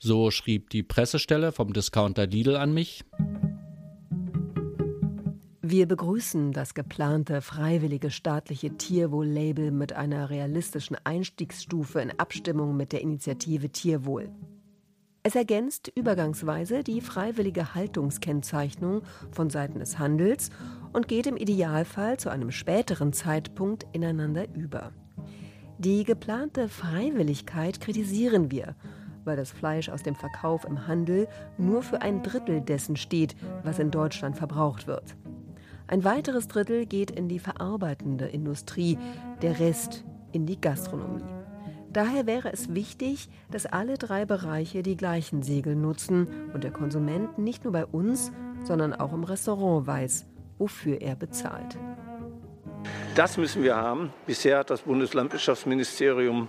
[0.00, 3.04] So schrieb die Pressestelle vom Discounter Lidl an mich.
[5.62, 13.02] Wir begrüßen das geplante freiwillige staatliche Tierwohl-Label mit einer realistischen Einstiegsstufe in Abstimmung mit der
[13.02, 14.30] Initiative Tierwohl.
[15.22, 20.50] Es ergänzt übergangsweise die freiwillige Haltungskennzeichnung von Seiten des Handels
[20.94, 24.92] und geht im Idealfall zu einem späteren Zeitpunkt ineinander über.
[25.76, 28.76] Die geplante Freiwilligkeit kritisieren wir,
[29.24, 31.26] weil das Fleisch aus dem Verkauf im Handel
[31.58, 35.16] nur für ein Drittel dessen steht, was in Deutschland verbraucht wird.
[35.88, 38.96] Ein weiteres Drittel geht in die verarbeitende Industrie,
[39.42, 41.24] der Rest in die Gastronomie.
[41.92, 47.38] Daher wäre es wichtig, dass alle drei Bereiche die gleichen Segel nutzen und der Konsument
[47.38, 48.32] nicht nur bei uns,
[48.64, 50.26] sondern auch im Restaurant weiß,
[50.58, 51.76] wofür er bezahlt.
[53.14, 54.12] Das müssen wir haben.
[54.26, 56.48] Bisher hat das Bundeslandwirtschaftsministerium,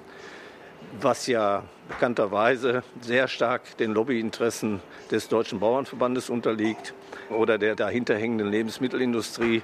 [0.99, 6.93] was ja bekannterweise sehr stark den Lobbyinteressen des Deutschen Bauernverbandes unterliegt,
[7.29, 9.63] oder der dahinterhängenden Lebensmittelindustrie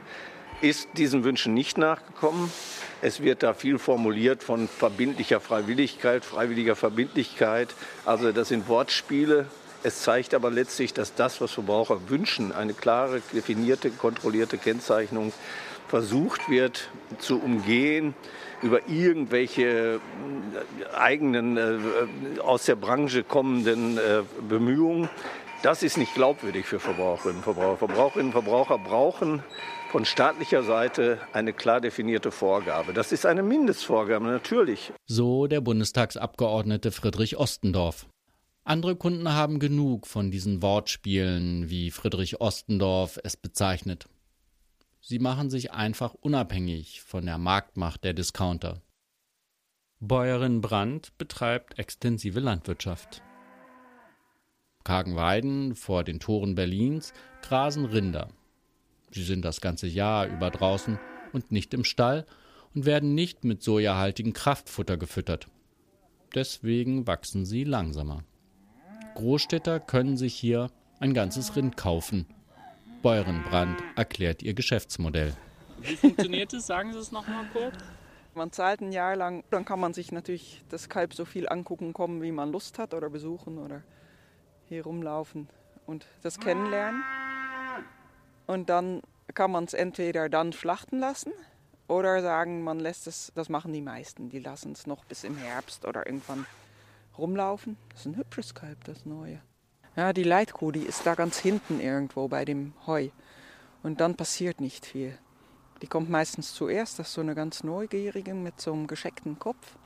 [0.61, 2.51] ist diesen Wünschen nicht nachgekommen.
[3.01, 7.69] Es wird da viel formuliert von verbindlicher Freiwilligkeit, freiwilliger Verbindlichkeit.
[8.05, 9.47] Also das sind Wortspiele.
[9.83, 15.33] Es zeigt aber letztlich, dass das, was Verbraucher wünschen, eine klare, definierte, kontrollierte Kennzeichnung,
[15.87, 16.89] versucht wird
[17.19, 18.13] zu umgehen
[18.61, 25.09] über irgendwelche äh, eigenen, äh, aus der Branche kommenden äh, Bemühungen.
[25.63, 27.77] Das ist nicht glaubwürdig für Verbraucherinnen und Verbraucher.
[27.77, 29.43] Verbraucherinnen und Verbraucher brauchen
[29.91, 32.93] von staatlicher Seite eine klar definierte Vorgabe.
[32.93, 34.93] Das ist eine Mindestvorgabe, natürlich.
[35.05, 38.05] So der Bundestagsabgeordnete Friedrich Ostendorf.
[38.63, 44.07] Andere Kunden haben genug von diesen Wortspielen, wie Friedrich Ostendorf es bezeichnet.
[44.99, 48.81] Sie machen sich einfach unabhängig von der Marktmacht der Discounter.
[49.99, 53.23] Bäuerin Brandt betreibt extensive Landwirtschaft
[54.83, 58.29] kargen Weiden vor den Toren Berlins grasen Rinder.
[59.11, 60.99] Sie sind das ganze Jahr über draußen
[61.33, 62.25] und nicht im Stall
[62.73, 65.47] und werden nicht mit sojahaltigem Kraftfutter gefüttert.
[66.33, 68.23] Deswegen wachsen sie langsamer.
[69.21, 72.25] Großstädter können sich hier ein ganzes Rind kaufen.
[73.03, 75.35] Bäuerenbrand erklärt ihr Geschäftsmodell.
[75.79, 76.65] Wie funktioniert es?
[76.65, 77.75] Sagen Sie es noch mal kurz.
[78.33, 81.93] Man zahlt ein Jahr lang, dann kann man sich natürlich das Kalb so viel angucken
[81.93, 83.83] kommen, wie man Lust hat oder besuchen oder
[84.67, 85.49] hier rumlaufen
[85.85, 87.03] und das kennenlernen.
[88.47, 89.03] Und dann
[89.35, 91.31] kann man es entweder dann schlachten lassen
[91.87, 95.37] oder sagen, man lässt es, das machen die meisten, die lassen es noch bis im
[95.37, 96.47] Herbst oder irgendwann
[97.21, 97.77] rumlaufen.
[97.89, 99.41] Das ist ein hübsches Kalb, das neue.
[99.95, 103.09] Ja, die Leitkuh, die ist da ganz hinten irgendwo bei dem Heu.
[103.83, 105.17] Und dann passiert nicht viel.
[105.81, 109.77] Die kommt meistens zuerst, das ist so eine ganz neugierige mit so einem gescheckten Kopf.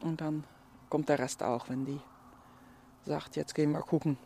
[0.00, 0.44] Und dann
[0.90, 2.00] kommt der Rest auch, wenn die
[3.04, 4.18] sagt, jetzt gehen wir gucken.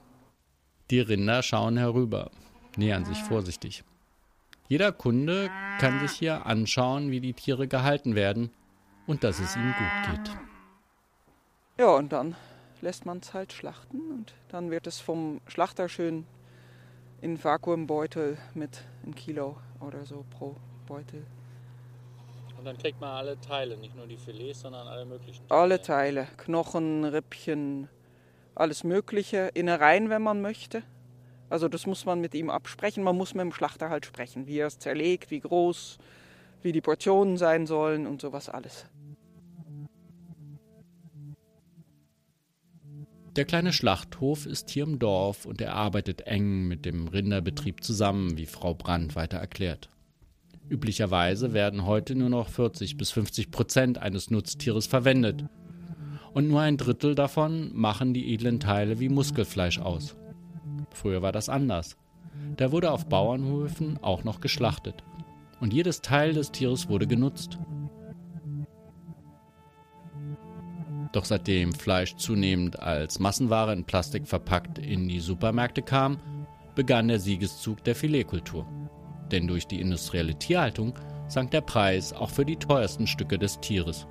[0.91, 2.31] Die Rinder schauen herüber,
[2.77, 3.85] nähern sich vorsichtig.
[4.69, 8.51] Jeder Kunde kann sich hier anschauen, wie die Tiere gehalten werden
[9.07, 10.46] und dass es ihnen gut geht.
[11.79, 12.37] Ja, und dann
[12.81, 16.27] lässt man es halt schlachten und dann wird es vom Schlachter schön
[17.21, 20.57] in Vakuumbeutel mit einem Kilo oder so pro
[20.87, 21.27] Beutel.
[22.57, 25.61] Und dann kriegt man alle Teile, nicht nur die Filets, sondern alle möglichen Teile.
[25.61, 27.91] Alle Teile, Knochen, Rippchen,
[28.55, 30.83] alles Mögliche, Innereien, wenn man möchte.
[31.51, 33.05] Also das muss man mit ihm absprechen.
[33.05, 35.99] Man muss mit dem Schlachter halt sprechen, wie er es zerlegt, wie groß,
[36.63, 38.87] wie die Portionen sein sollen und sowas alles.
[43.37, 48.39] Der kleine Schlachthof ist hier im Dorf und er arbeitet eng mit dem Rinderbetrieb zusammen,
[48.39, 49.91] wie Frau Brandt weiter erklärt.
[50.71, 55.45] Üblicherweise werden heute nur noch 40 bis 50 Prozent eines Nutztieres verwendet
[56.33, 60.17] und nur ein Drittel davon machen die edlen Teile wie Muskelfleisch aus.
[60.91, 61.99] Früher war das anders.
[62.57, 65.05] Da wurde auf Bauernhöfen auch noch geschlachtet.
[65.61, 67.59] Und jedes Teil des Tieres wurde genutzt.
[71.17, 76.19] Doch seitdem Fleisch zunehmend als Massenware in Plastik verpackt in die Supermärkte kam,
[76.75, 78.67] begann der Siegeszug der Filetkultur.
[79.33, 80.93] Denn durch die industrielle Tierhaltung
[81.27, 84.07] sank der Preis auch für die teuersten Stücke des Tieres.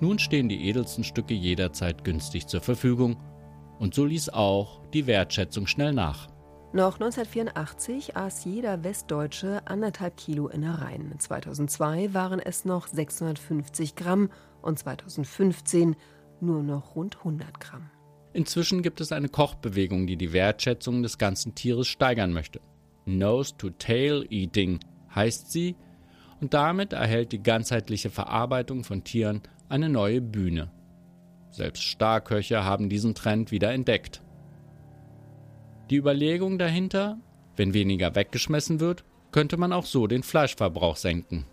[0.00, 3.16] Nun stehen die edelsten Stücke jederzeit günstig zur Verfügung
[3.80, 6.28] und so ließ auch die Wertschätzung schnell nach.
[6.72, 11.12] Noch 1984 aß jeder Westdeutsche anderthalb Kilo Innereien.
[11.18, 14.30] 2002 waren es noch 650 Gramm
[14.62, 15.96] und 2015
[16.42, 17.90] nur noch rund 100 Gramm.
[18.32, 22.60] Inzwischen gibt es eine Kochbewegung, die die Wertschätzung des ganzen Tieres steigern möchte.
[23.06, 24.80] Nose-to-Tail-Eating
[25.14, 25.76] heißt sie
[26.40, 30.70] und damit erhält die ganzheitliche Verarbeitung von Tieren eine neue Bühne.
[31.50, 34.22] Selbst Starköche haben diesen Trend wieder entdeckt.
[35.90, 37.18] Die Überlegung dahinter,
[37.56, 41.46] wenn weniger weggeschmissen wird, könnte man auch so den Fleischverbrauch senken.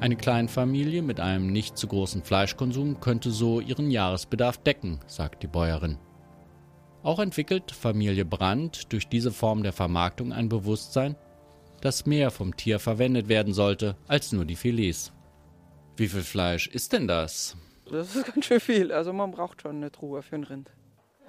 [0.00, 5.46] Eine Kleinfamilie mit einem nicht zu großen Fleischkonsum könnte so ihren Jahresbedarf decken, sagt die
[5.46, 5.98] Bäuerin.
[7.02, 11.16] Auch entwickelt Familie Brandt durch diese Form der Vermarktung ein Bewusstsein,
[11.82, 15.12] dass mehr vom Tier verwendet werden sollte als nur die Filets.
[15.96, 17.58] Wie viel Fleisch ist denn das?
[17.90, 18.92] Das ist ganz schön viel.
[18.92, 20.70] Also man braucht schon eine Truhe für ein Rind.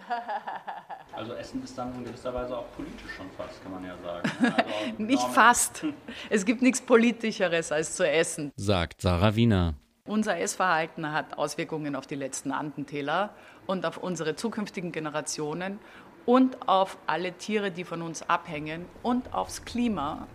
[1.21, 4.27] Also Essen ist dann in gewisser Weise auch politisch schon fast, kann man ja sagen.
[4.41, 5.85] Also Nicht fast.
[6.31, 9.75] Es gibt nichts Politischeres als zu essen, sagt Sarah Wiener.
[10.05, 13.35] Unser Essverhalten hat Auswirkungen auf die letzten Andentäler
[13.67, 15.77] und auf unsere zukünftigen Generationen
[16.25, 20.27] und auf alle Tiere, die von uns abhängen und aufs Klima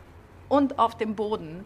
[0.49, 1.64] und auf den Boden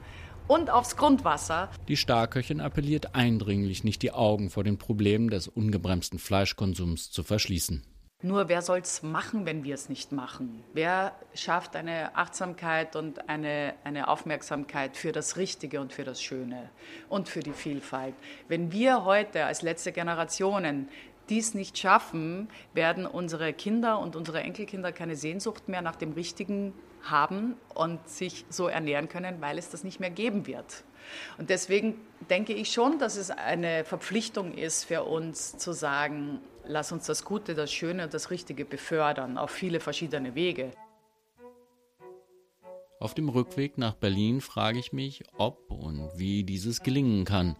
[0.49, 1.69] und aufs Grundwasser.
[1.89, 7.83] Die Starköchin appelliert eindringlich, nicht die Augen vor den Problemen des ungebremsten Fleischkonsums zu verschließen.
[8.23, 10.63] Nur wer soll es machen, wenn wir es nicht machen?
[10.75, 16.69] Wer schafft eine Achtsamkeit und eine, eine Aufmerksamkeit für das Richtige und für das Schöne
[17.09, 18.15] und für die Vielfalt?
[18.47, 20.91] Wenn wir heute als letzte Generationen
[21.31, 26.75] dies nicht schaffen, werden unsere Kinder und unsere Enkelkinder keine Sehnsucht mehr nach dem Richtigen
[27.03, 30.85] haben und sich so ernähren können, weil es das nicht mehr geben wird.
[31.39, 31.95] Und deswegen
[32.29, 37.25] denke ich schon, dass es eine Verpflichtung ist für uns zu sagen, lass uns das
[37.25, 40.71] Gute, das Schöne und das Richtige befördern auf viele verschiedene Wege.
[43.01, 47.57] Auf dem Rückweg nach Berlin frage ich mich, ob und wie dieses gelingen kann.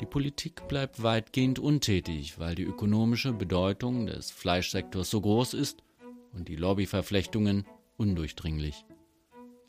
[0.00, 5.82] Die Politik bleibt weitgehend untätig, weil die ökonomische Bedeutung des Fleischsektors so groß ist
[6.32, 7.66] und die Lobbyverflechtungen
[7.98, 8.86] undurchdringlich.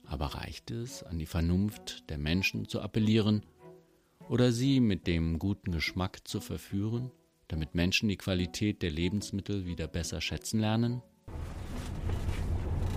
[0.06, 3.46] Aber reicht es, an die Vernunft der Menschen zu appellieren
[4.30, 7.12] oder sie mit dem guten Geschmack zu verführen?
[7.50, 11.02] damit Menschen die Qualität der Lebensmittel wieder besser schätzen lernen?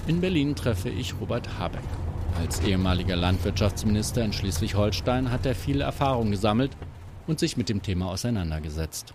[0.06, 1.82] In Berlin treffe ich Robert Habeck.
[2.38, 6.76] Als ehemaliger Landwirtschaftsminister in Schleswig-Holstein hat er viel Erfahrung gesammelt
[7.26, 9.14] und sich mit dem Thema auseinandergesetzt.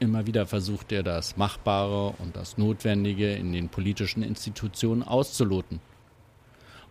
[0.00, 5.80] Immer wieder versucht er das Machbare und das Notwendige in den politischen Institutionen auszuloten.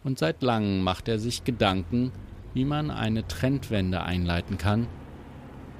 [0.03, 2.11] Und seit langem macht er sich Gedanken,
[2.53, 4.87] wie man eine Trendwende einleiten kann,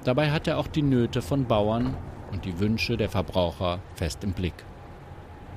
[0.04, 1.96] Dabei hat er auch die Nöte von Bauern
[2.32, 4.54] und die Wünsche der Verbraucher fest im Blick.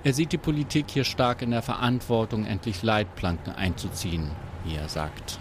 [0.03, 4.31] Er sieht die Politik hier stark in der Verantwortung, endlich Leitplanken einzuziehen,
[4.65, 5.39] wie er sagt.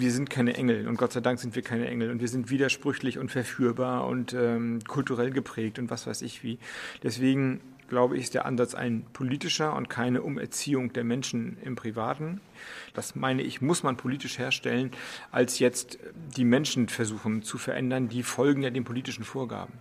[0.00, 2.50] Wir sind keine Engel und Gott sei Dank sind wir keine Engel und wir sind
[2.50, 6.58] widersprüchlich und verführbar und ähm, kulturell geprägt und was weiß ich wie.
[7.02, 12.40] Deswegen glaube ich, ist der Ansatz ein politischer und keine Umerziehung der Menschen im Privaten.
[12.94, 14.90] Das meine ich, muss man politisch herstellen,
[15.30, 15.98] als jetzt
[16.36, 18.08] die Menschen versuchen zu verändern.
[18.08, 19.72] Die folgen ja den politischen Vorgaben.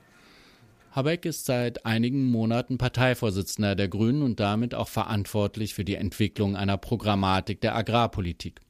[0.91, 6.55] Habeck ist seit einigen Monaten Parteivorsitzender der Grünen und damit auch verantwortlich für die Entwicklung
[6.55, 8.61] einer Programmatik der Agrarpolitik.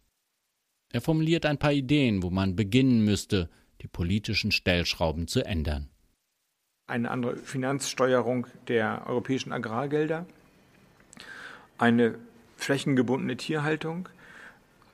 [0.94, 3.50] Er formuliert ein paar Ideen, wo man beginnen müsste,
[3.82, 5.90] die politischen Stellschrauben zu ändern.
[6.88, 10.26] Eine andere Finanzsteuerung der europäischen Agrargelder,
[11.78, 12.16] eine
[12.56, 14.08] flächengebundene Tierhaltung,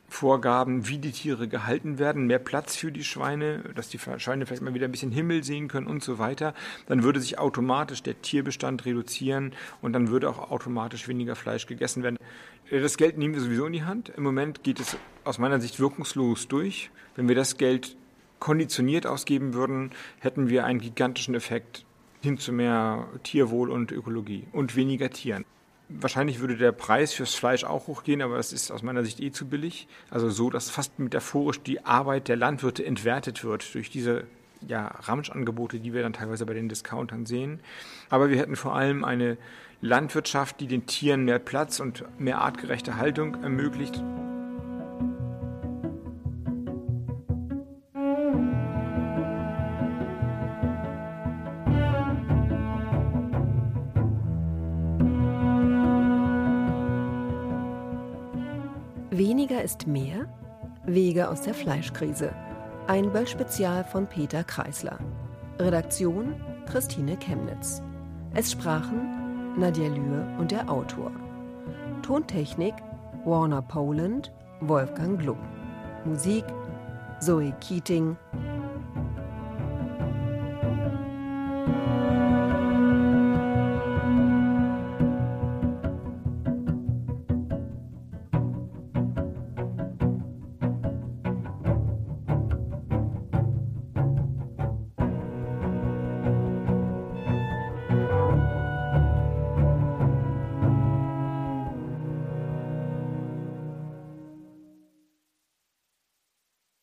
[0.09, 4.61] Vorgaben, wie die Tiere gehalten werden, mehr Platz für die Schweine, dass die Schweine vielleicht
[4.61, 6.53] mal wieder ein bisschen Himmel sehen können und so weiter,
[6.85, 12.03] dann würde sich automatisch der Tierbestand reduzieren und dann würde auch automatisch weniger Fleisch gegessen
[12.03, 12.17] werden.
[12.69, 14.09] Das Geld nehmen wir sowieso in die Hand.
[14.09, 16.91] Im Moment geht es aus meiner Sicht wirkungslos durch.
[17.15, 17.95] Wenn wir das Geld
[18.39, 21.85] konditioniert ausgeben würden, hätten wir einen gigantischen Effekt
[22.21, 25.45] hin zu mehr Tierwohl und Ökologie und weniger Tieren.
[25.89, 29.31] Wahrscheinlich würde der Preis fürs Fleisch auch hochgehen, aber das ist aus meiner Sicht eh
[29.31, 29.87] zu billig.
[30.09, 34.25] Also so, dass fast metaphorisch die Arbeit der Landwirte entwertet wird durch diese
[34.67, 37.59] ja, Ramschangebote, die wir dann teilweise bei den Discountern sehen.
[38.09, 39.37] Aber wir hätten vor allem eine
[39.81, 44.01] Landwirtschaft, die den Tieren mehr Platz und mehr artgerechte Haltung ermöglicht.
[59.73, 60.27] Ist mehr?
[60.85, 62.31] Wege aus der Fleischkrise.
[62.85, 64.99] Ein Böll-Spezial von Peter Kreisler.
[65.57, 66.35] Redaktion
[66.67, 67.81] Christine Chemnitz.
[68.35, 71.11] Es sprachen Nadja Lühr und der Autor.
[72.03, 72.75] Tontechnik
[73.25, 75.39] Warner Poland, Wolfgang Glub.
[76.05, 76.45] Musik
[77.19, 78.15] Zoe Keating,